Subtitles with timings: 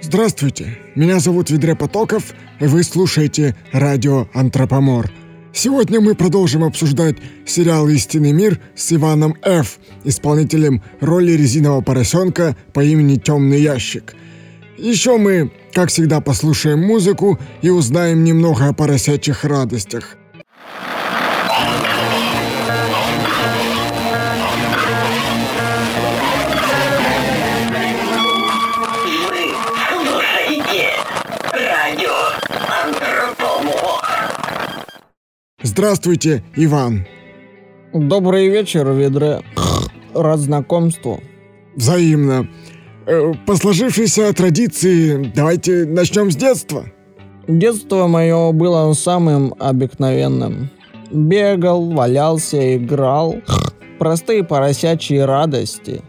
[0.00, 5.10] Здравствуйте, меня зовут Ведре Потоков, и вы слушаете радио «Антропомор».
[5.52, 12.84] Сегодня мы продолжим обсуждать сериал «Истинный мир» с Иваном Ф., исполнителем роли резинового поросенка по
[12.84, 14.14] имени Темный Ящик.
[14.76, 20.17] Еще мы, как всегда, послушаем музыку и узнаем немного о поросячьих радостях.
[35.78, 37.06] Здравствуйте, Иван.
[37.92, 39.42] Добрый вечер, Ведре.
[40.12, 41.20] Рад знакомству.
[41.76, 42.48] Взаимно.
[43.06, 46.86] Э, По сложившейся традиции, давайте начнем с детства.
[47.46, 50.68] Детство мое было самым обыкновенным.
[51.12, 53.36] Бегал, валялся, играл.
[54.00, 56.02] Простые поросячьи радости.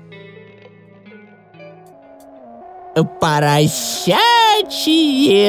[3.21, 4.13] Поросячьи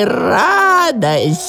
[0.04, 1.40] радости.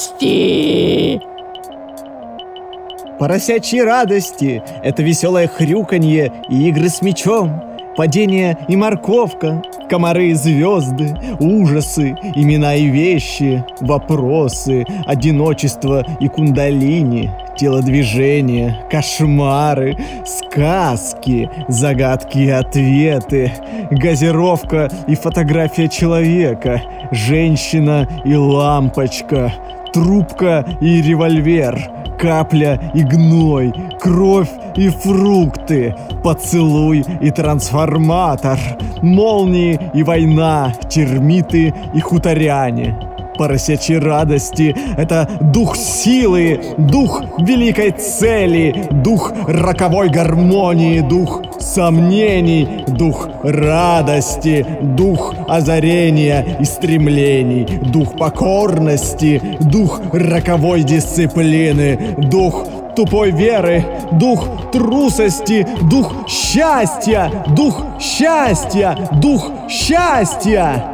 [3.22, 7.62] Поросячьи радости— это веселое хрюканье и игры с мечом,
[7.96, 18.84] падение и морковка, комары и звезды, ужасы, имена и вещи, вопросы, одиночество и кундалини, телодвижение,
[18.90, 23.52] кошмары, сказки, загадки и ответы,
[23.92, 29.52] газировка и фотография человека, женщина и лампочка,
[29.92, 31.78] трубка и револьвер,
[32.18, 38.58] капля и гной, кровь и фрукты, поцелуй и трансформатор,
[39.02, 42.96] молнии и война, термиты и хуторяне.
[43.38, 54.66] Поросячьи радости— это дух силы, дух великой цели, дух роковой гармонии, дух сомнений, дух радости,
[54.82, 66.28] дух озарения и стремлений, дух покорности, дух роковой дисциплины, дух тупой веры, дух трусости, дух
[66.28, 70.92] счастья, дух счастья, дух счастья.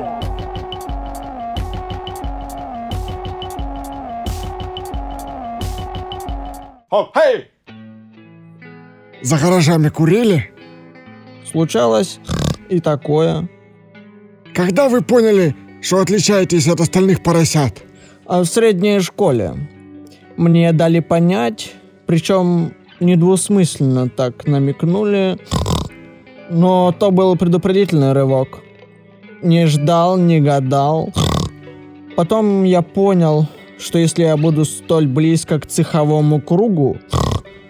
[9.23, 10.58] За гаражами курили?
[11.51, 12.19] Случалось
[12.69, 13.49] и такое.
[14.55, 17.83] Когда вы поняли, что отличаетесь от остальных поросят?
[18.27, 19.55] А в средней школе
[20.37, 21.73] мне дали понять,
[22.07, 25.39] причем недвусмысленно так намекнули,
[26.51, 28.61] но то был предупредительный рывок.
[29.43, 31.13] Не ждал, не гадал.
[32.17, 33.47] Потом я понял,
[33.79, 36.99] что если я буду столь близко к цеховому кругу,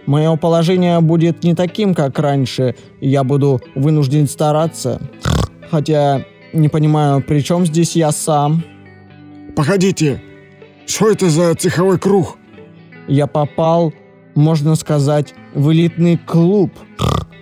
[0.09, 5.01] мое положение будет не таким, как раньше, и я буду вынужден стараться.
[5.71, 6.25] Хотя
[6.55, 8.65] не понимаю, при чем здесь я сам.
[9.55, 10.23] Погодите,
[10.87, 12.39] что это за цеховой круг?
[13.07, 13.93] Я попал,
[14.35, 16.73] можно сказать, в элитный клуб,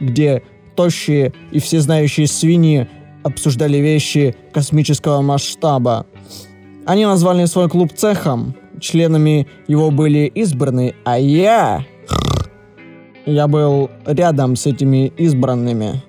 [0.01, 0.43] где
[0.75, 2.89] тощие и всезнающие свиньи
[3.23, 6.07] обсуждали вещи космического масштаба.
[6.85, 11.85] Они назвали свой клуб цехом, членами его были избраны, а я...
[13.27, 16.03] Я был рядом с этими избранными.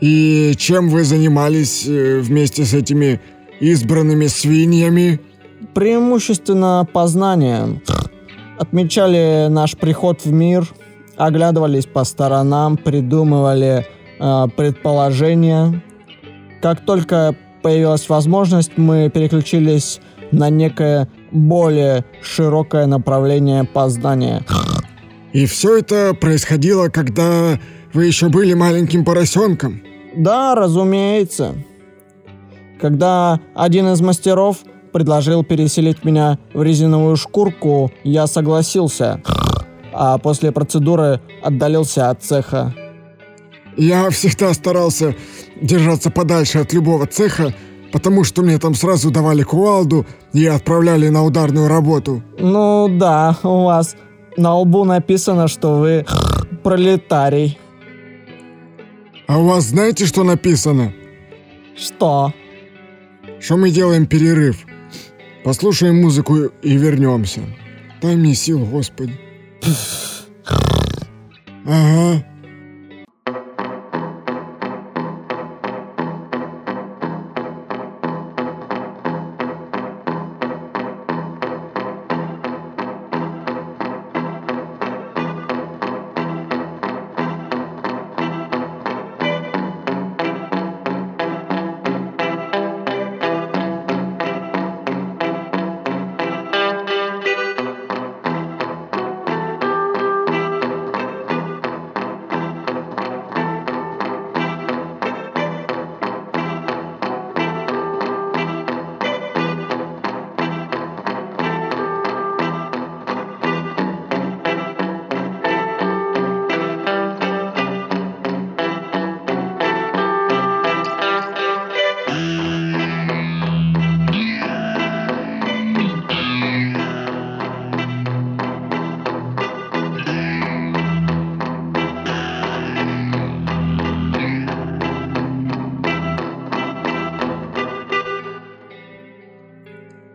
[0.00, 3.20] И чем вы занимались э, вместе с этими
[3.60, 5.20] избранными свиньями?
[5.74, 7.82] Преимущественно познанием.
[8.58, 10.66] Отмечали наш приход в мир,
[11.16, 13.86] оглядывались по сторонам, придумывали
[14.18, 15.82] э, предположения.
[16.62, 20.00] Как только появилась возможность, мы переключились
[20.32, 24.42] на некое более широкое направление познания.
[25.32, 27.58] И все это происходило, когда
[27.92, 29.82] вы еще были маленьким поросенком?
[30.14, 31.54] Да, разумеется.
[32.80, 34.58] Когда один из мастеров
[34.92, 39.22] предложил переселить меня в резиновую шкурку, я согласился.
[39.92, 42.74] А после процедуры отдалился от цеха.
[43.76, 45.14] Я всегда старался
[45.60, 47.54] держаться подальше от любого цеха,
[47.90, 52.22] потому что мне там сразу давали кувалду и отправляли на ударную работу.
[52.38, 53.96] Ну да, у вас
[54.36, 56.06] на лбу написано, что вы
[56.62, 57.58] пролетарий.
[59.26, 60.92] А у вас знаете, что написано?
[61.76, 62.32] Что?
[63.40, 64.66] Что мы делаем перерыв.
[65.44, 67.40] Послушаем музыку и вернемся.
[68.00, 69.14] Дай мне сил, Господи.
[71.64, 72.31] Ага.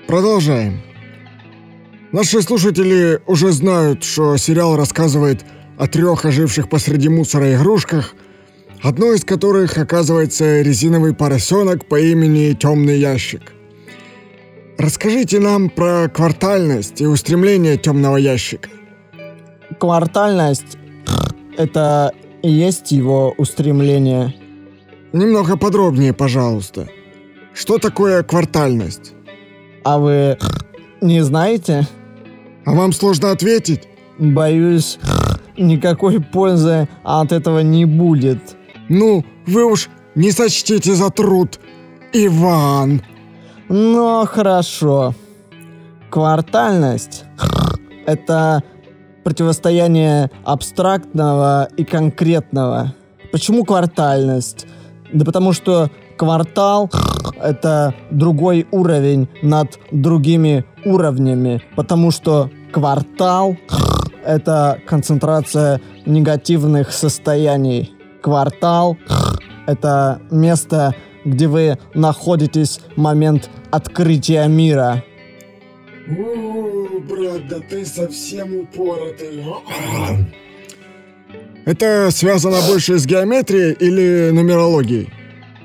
[0.08, 0.82] Продолжаем.
[2.14, 5.44] Наши слушатели уже знают, что сериал рассказывает
[5.78, 8.16] о трех оживших посреди мусора игрушках,
[8.82, 13.52] одной из которых оказывается резиновый поросенок по имени Темный Ящик.
[14.78, 18.70] Расскажите нам про квартальность и устремление Темного Ящика.
[19.78, 20.78] Квартальность—
[21.58, 22.14] это
[22.44, 24.34] и есть его устремление.
[25.12, 26.88] Немного подробнее, пожалуйста.
[27.54, 29.14] Что такое квартальность?
[29.88, 30.38] А вы
[31.00, 31.88] не знаете?
[32.66, 33.88] А вам сложно ответить?
[34.20, 35.00] Боюсь,
[35.56, 38.58] никакой пользы от этого не будет.
[38.90, 41.62] Ну, вы уж не сочтите за труд,
[42.12, 43.02] Иван.
[43.70, 45.16] Но хорошо.
[46.10, 47.24] Квартальность—
[48.06, 48.64] это
[49.24, 52.94] противостояние абстрактного и конкретного.
[53.32, 54.68] Почему квартальность?
[55.14, 56.90] Да потому что квартал—
[57.42, 61.62] это другой уровень над другими уровнями.
[61.76, 63.56] Потому что квартал—
[64.26, 67.94] это концентрация негативных состояний.
[68.22, 68.98] Квартал—
[69.68, 75.04] это место, где вы находитесь в момент открытия мира.
[76.08, 79.44] Брат, да ты совсем упоротый.
[81.66, 85.10] Это связано больше с геометрией или нумерологией?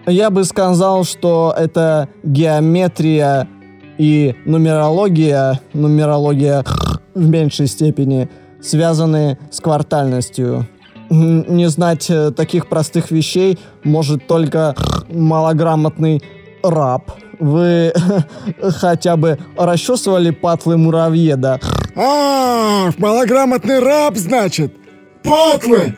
[0.07, 3.49] Я бы сказал, что это геометрия
[3.99, 6.65] и нумерология, нумерология
[7.15, 8.29] в меньшей степени,
[8.61, 10.67] связаны с квартальностью.
[11.09, 14.75] Не знать э, таких простых вещей может только
[15.09, 16.23] малограмотный
[16.65, 17.13] раб.
[17.39, 17.93] Вы
[18.63, 21.61] хотя бы расчесывали патлы муравьеда?
[21.95, 24.75] А, малограмотный раб, значит?
[25.23, 25.97] Патлы!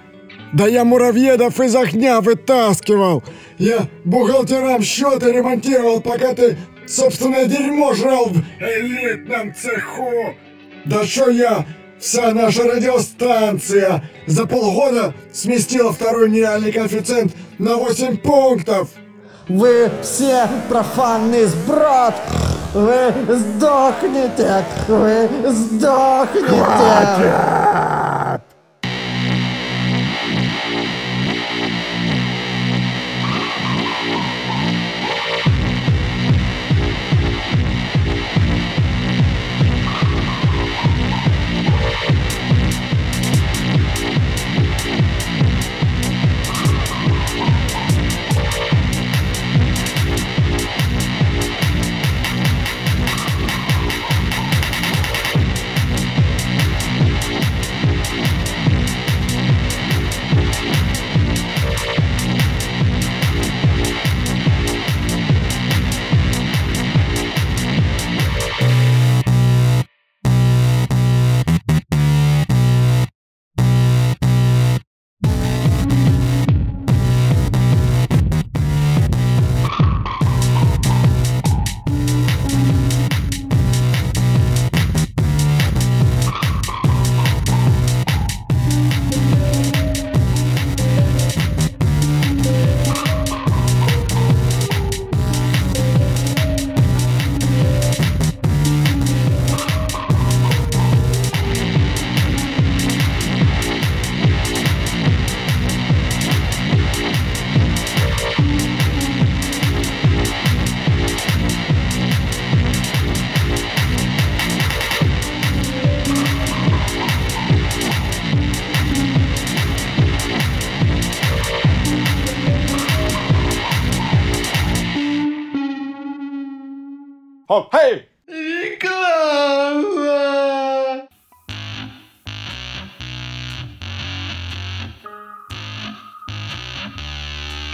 [0.55, 3.25] Да я муравьедов из огня вытаскивал!
[3.59, 6.57] Я бухгалтерам счеты ремонтировал, пока ты
[6.87, 10.37] собственное дерьмо жрал в элитном цеху!
[10.85, 11.67] Да что я,
[11.99, 18.91] вся наша радиостанция за полгода сместила второй нереальный коэффициент на 8 пунктов!
[19.49, 22.15] Вы все профанный сброд!
[22.75, 24.65] Вы сдохнете!
[24.87, 26.55] Вы сдохнете!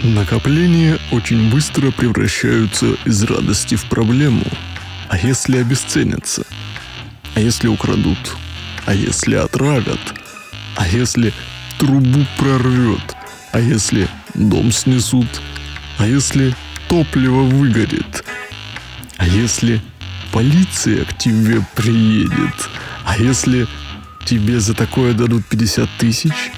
[0.03, 4.45] Накопления очень быстро превращаются из радости в проблему.
[5.09, 6.45] А если обесценятся?
[7.33, 8.35] А если украдут?
[8.85, 9.99] А если отравят?
[10.75, 11.33] А если
[11.79, 13.15] трубу прорвет?
[13.51, 15.41] А если дом снесут?
[15.97, 16.55] А если
[16.87, 18.20] топливо выгорит?
[19.21, 19.79] А если
[20.31, 22.55] полиция к тебе приедет?
[23.05, 23.67] А если
[24.25, 26.51] тебе за такое дадут 50 тысяч?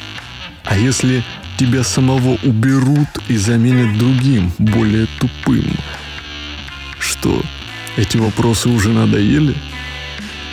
[0.64, 1.26] А если
[1.58, 5.76] тебя самого уберут и заменят другим, более тупым?
[7.00, 7.44] Что,
[7.98, 9.56] эти вопросы уже надоели?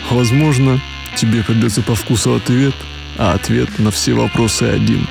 [0.09, 0.81] Возможно,
[1.15, 2.75] тебе придется по вкусу ответ,
[3.17, 5.07] а ответ на все вопросы один.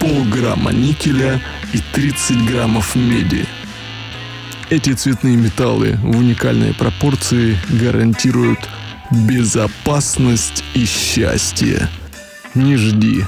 [0.00, 1.42] Полграмма никеля
[1.74, 3.46] и 30 граммов меди.
[4.70, 8.58] Эти цветные металлы в уникальной пропорции гарантируют
[9.10, 11.88] безопасность и счастье.
[12.54, 13.24] Не жди.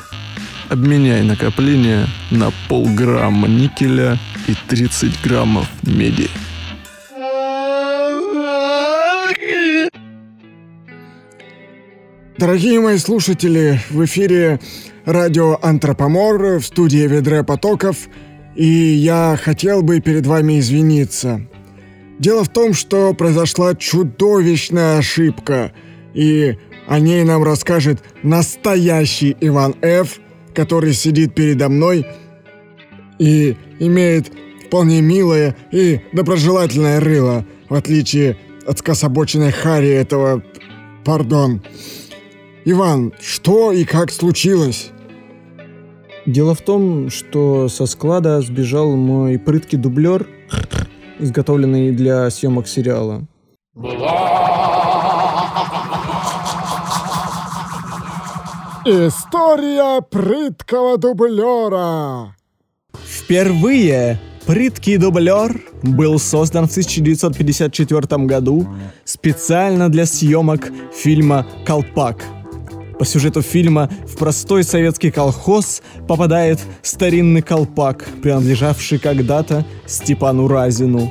[0.68, 4.18] Обменяй накопление на полграмма никеля
[4.48, 6.28] и 30 граммов меди.
[12.36, 14.60] Дорогие мои слушатели, в эфире
[15.06, 17.96] радио Антропомор в студии Ведре Потоков,
[18.60, 21.40] и я хотел бы перед вами извиниться.
[22.18, 25.72] Дело в том, что произошла чудовищная ошибка,
[26.12, 30.20] и о ней нам расскажет настоящий Иван Ф.,
[30.54, 32.06] который сидит передо мной
[33.18, 34.30] и имеет
[34.66, 38.36] вполне милое и доброжелательное рыло, в отличие
[38.66, 40.42] от скособоченной Хари этого...
[41.02, 41.62] Пардон.
[42.66, 44.90] Иван, что и как случилось?
[46.26, 50.28] Дело в том, что со склада сбежал мой прыткий дублер,
[51.18, 53.22] изготовленный для съемок сериала.
[58.84, 62.34] История прыткого дублера.
[62.94, 68.66] Впервые прыткий дублер был создан в 1954 году
[69.04, 72.24] специально для съемок фильма «Колпак».
[73.00, 81.10] По сюжету фильма в простой советский колхоз попадает старинный колпак, принадлежавший когда-то Степану Разину.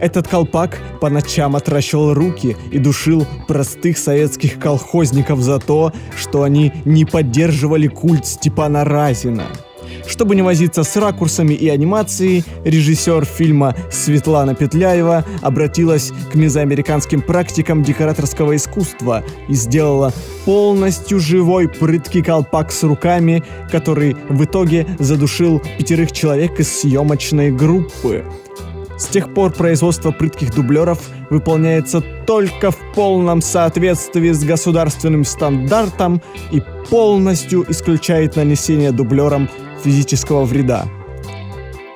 [0.00, 6.72] Этот колпак по ночам отращивал руки и душил простых советских колхозников за то, что они
[6.84, 9.44] не поддерживали культ Степана Разина.
[10.06, 17.82] Чтобы не возиться с ракурсами и анимацией, режиссер фильма Светлана Петляева обратилась к мезоамериканским практикам
[17.82, 20.12] декораторского искусства и сделала
[20.44, 28.24] полностью живой прыткий колпак с руками, который в итоге задушил пятерых человек из съемочной группы.
[29.00, 36.20] С тех пор производство прытких дублеров выполняется только в полном соответствии с государственным стандартом
[36.52, 39.48] и полностью исключает нанесение дублером
[39.82, 40.86] физического вреда.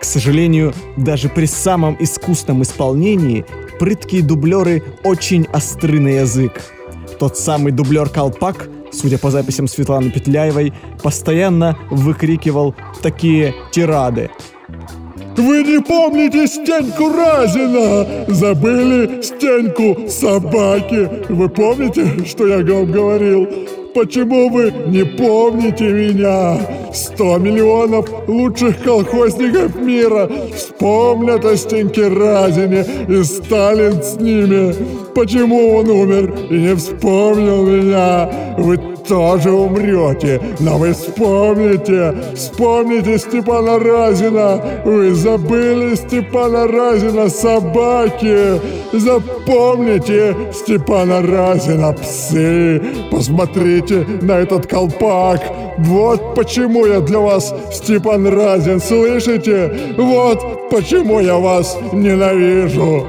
[0.00, 3.44] К сожалению, даже при самом искусном исполнении
[3.78, 6.60] прыткие дублеры очень остры на язык.
[7.18, 10.72] Тот самый дублер Колпак, судя по записям Светланы Петляевой,
[11.02, 14.30] постоянно выкрикивал такие тирады–
[15.36, 18.24] вы не помните Стеньку Разина?
[18.28, 21.08] Забыли Стеньку собаки?
[21.28, 23.48] Вы помните, что я вам говорил?
[23.94, 26.58] Почему вы не помните меня?
[26.92, 34.74] Сто миллионов лучших колхозников мира вспомнят о Стеньке Разине и Сталин с ними.
[35.14, 38.28] Почему он умер и не вспомнил меня?
[38.58, 44.60] Вы тоже умрете, но вы вспомните, вспомните Степана Разина.
[44.84, 48.60] Вы забыли Степана Разина, собаки.
[48.92, 52.82] Запомните Степана Разина, псы.
[53.10, 55.40] Посмотрите на этот колпак.
[55.78, 59.94] Вот почему я для вас Степан Разин, слышите?
[59.96, 63.06] Вот почему я вас ненавижу.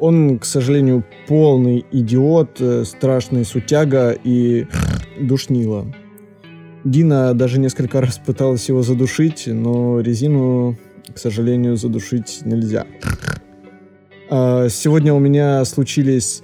[0.00, 4.66] Он, к сожалению, полный идиот, э, страшный сутяга и
[5.20, 5.86] душнила.
[6.84, 10.78] Дина даже несколько раз пыталась его задушить, но резину,
[11.14, 12.86] к сожалению, задушить нельзя.
[14.30, 16.42] А сегодня у меня случились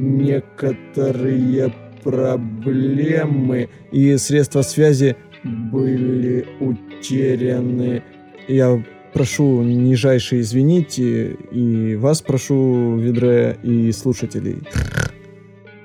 [0.00, 1.72] некоторые
[2.02, 8.02] проблемы, и средства связи были утеряны.
[8.48, 14.58] Я прошу нижайше извинить и вас прошу, Ведре, и слушателей.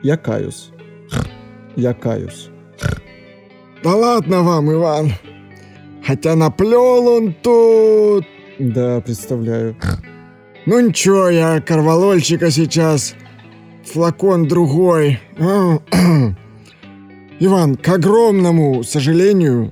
[0.04, 0.72] Я каюсь.
[1.76, 2.50] Я каюсь.
[3.84, 5.14] Да ладно вам, Иван.
[6.06, 8.26] Хотя наплел он тут.
[8.60, 9.76] Да, представляю.
[10.66, 13.16] Ну ничего, я корвалольчика сейчас.
[13.86, 15.20] Флакон другой.
[17.40, 19.72] Иван, к огромному сожалению,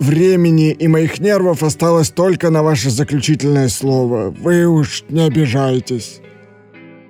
[0.00, 4.30] времени и моих нервов осталось только на ваше заключительное слово.
[4.30, 6.20] Вы уж не обижайтесь.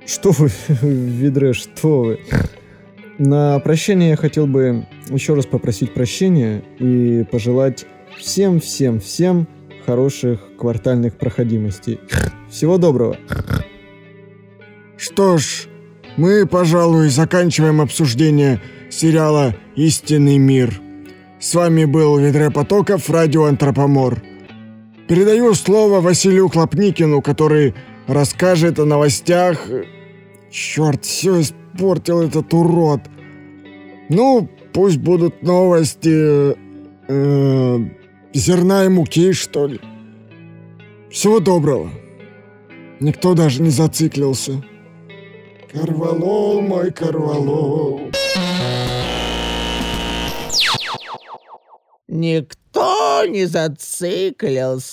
[0.04, 0.50] Что вы,
[0.82, 2.20] Ведре, что вы?
[3.18, 7.86] На прощание я хотел бы еще раз попросить прощения и пожелать
[8.18, 9.46] всем-всем-всем
[9.86, 12.00] хороших квартальных проходимостей.
[12.50, 13.16] Всего доброго.
[14.96, 15.66] Что ж,
[16.16, 20.80] мы, пожалуй, заканчиваем обсуждение сериала «Истинный мир».
[21.40, 24.22] С вами был Ведре Потоков, радио Антропомор.
[25.08, 27.74] Передаю слово Василию Хлопникину, который
[28.06, 29.66] расскажет о новостях.
[30.50, 33.00] Черт, все испортил этот урод.
[34.10, 36.54] Ну, пусть будут новости...
[37.08, 37.78] Э,
[38.34, 39.80] Зерна и муки, что ли?
[41.10, 41.90] Всего доброго.
[43.00, 44.62] Никто даже не зациклился.
[45.72, 48.09] Корвалол мой, корвалол.
[52.12, 54.88] Никто не зациклился.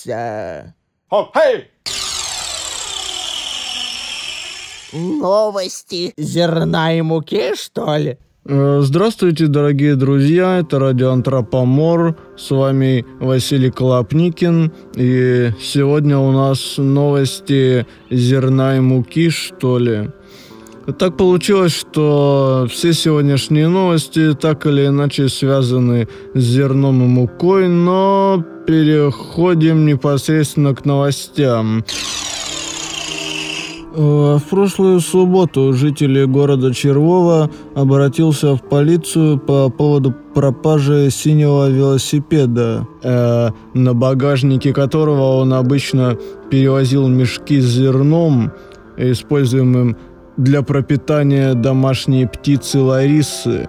[4.94, 8.20] Новости зерна и муки, что ли?
[8.46, 16.76] Э, Здравствуйте, дорогие друзья, это радио Антропомор, с вами Василий Колопникин, и сегодня у нас
[16.78, 20.12] новости зерна и муки, что ли.
[20.96, 28.42] Так получилось, что все сегодняшние новости так или иначе связаны с зерном и мукой, но
[28.66, 31.84] переходим непосредственно к новостям.
[33.96, 42.88] Э, В прошлую субботу жители города Червова обратился в полицию по поводу пропажи синего велосипеда,
[43.04, 46.18] э, на багажнике которого он обычно
[46.50, 48.54] перевозил мешки с зерном,
[48.96, 49.98] используемым
[50.38, 53.68] для пропитания домашней птицы Ларисы.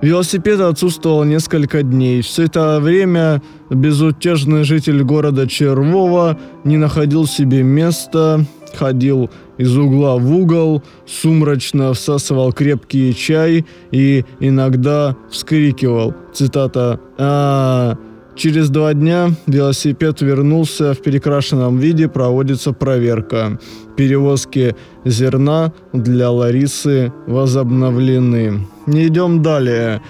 [0.00, 2.22] Велосипед отсутствовал несколько дней.
[2.22, 10.32] Все это время безутешный житель города Червова не находил себе места, ходил из угла в
[10.34, 17.96] угол, сумрачно всасывал крепкий чай и иногда вскрикивал, цитата, а
[18.34, 23.58] Через два дня велосипед вернулся в перекрашенном виде, проводится проверка.
[23.96, 28.66] Перевозки зерна для Ларисы возобновлены.
[28.86, 30.00] Не идем далее.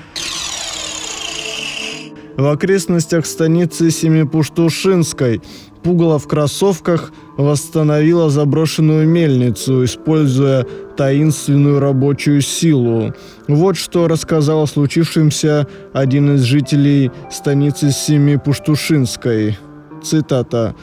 [2.36, 5.42] В окрестностях станицы Семипуштушинской
[5.82, 10.66] Пугало в кроссовках восстановила заброшенную мельницу, используя
[10.96, 13.14] таинственную рабочую силу.
[13.48, 19.58] Вот что рассказал о случившемся один из жителей станицы Семипуштушинской.
[20.02, 20.74] Цитата.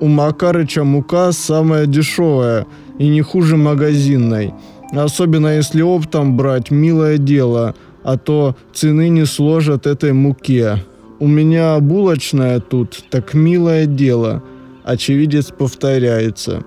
[0.00, 2.66] «У Макарыча мука самая дешевая
[2.98, 4.54] и не хуже магазинной.
[4.92, 10.78] Особенно если оптом брать, милое дело, а то цены не сложат этой муке.
[11.18, 14.42] У меня булочная тут, так милое дело.
[14.84, 16.64] Очевидец повторяется.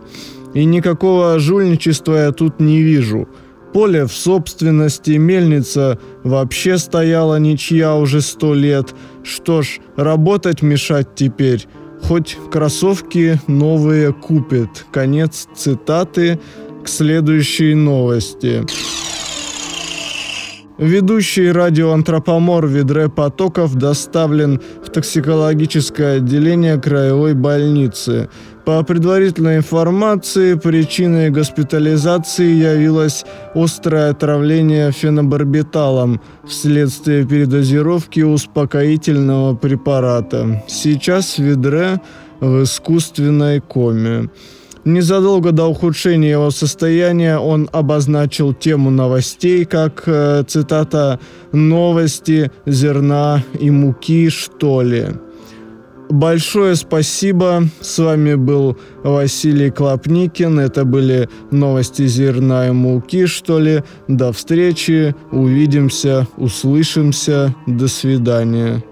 [0.53, 3.27] И никакого жульничества я тут не вижу.
[3.73, 8.93] Поле в собственности, мельница вообще стояла ничья уже сто лет.
[9.23, 11.67] Что ж, работать мешать теперь.
[12.03, 14.85] Хоть кроссовки новые купит.
[14.91, 16.39] Конец цитаты
[16.83, 18.63] к следующей новости.
[20.77, 24.59] Ведущий радиоантропомор Видре Потоков доставлен
[24.93, 28.29] токсикологическое отделение краевой больницы.
[28.65, 40.63] По предварительной информации, причиной госпитализации явилось острое отравление фенобарбиталом вследствие передозировки успокоительного препарата.
[40.67, 41.99] Сейчас Видре
[42.39, 44.29] в искусственной коме.
[44.85, 51.19] Незадолго до ухудшения его состояния он обозначил тему новостей как, э, цитата,
[51.53, 55.07] «новости зерна и муки, что ли».
[56.09, 57.63] Большое спасибо.
[57.81, 60.59] С вами был Василий Клопникин.
[60.59, 63.83] Это были новости зерна и муки, что ли.
[64.07, 65.15] До встречи.
[65.31, 67.55] Увидимся, услышимся.
[67.65, 68.83] До свидания.